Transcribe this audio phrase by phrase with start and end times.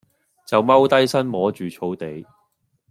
[0.47, 2.25] 就踎低身摸住草地